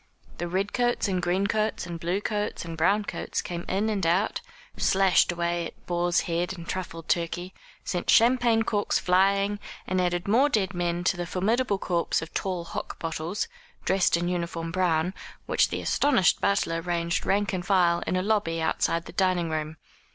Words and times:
The 0.39 0.47
red 0.47 0.73
coats 0.73 1.07
and 1.07 1.21
green 1.21 1.45
coats, 1.45 1.85
and 1.85 1.99
blue 1.99 2.21
coats 2.21 2.65
and 2.65 2.75
brown 2.75 3.05
coats, 3.05 3.39
came 3.39 3.63
in 3.69 3.87
and 3.87 4.03
out, 4.03 4.41
slashed 4.75 5.31
away 5.31 5.67
at 5.67 5.85
boar's 5.85 6.21
head 6.21 6.53
and 6.57 6.67
truffled 6.67 7.07
turkey, 7.07 7.53
sent 7.83 8.09
champagne 8.09 8.63
corks 8.63 8.97
flying, 8.97 9.59
and 9.85 10.01
added 10.01 10.27
more 10.27 10.49
dead 10.49 10.73
men 10.73 11.03
to 11.03 11.17
the 11.17 11.27
formidable 11.27 11.77
corps 11.77 12.19
of 12.19 12.33
tall 12.33 12.63
hock 12.63 12.97
bottles, 12.97 13.47
dressed 13.85 14.17
in 14.17 14.27
uniform 14.27 14.71
brown, 14.71 15.13
which 15.45 15.69
the 15.69 15.81
astonished 15.81 16.41
butler 16.41 16.81
ranged 16.81 17.23
rank 17.23 17.53
and 17.53 17.67
file 17.67 18.01
in 18.07 18.15
a 18.15 18.23
lobby 18.23 18.59
outside 18.59 19.05
the 19.05 19.11
dining 19.13 19.51
room. 19.51 19.77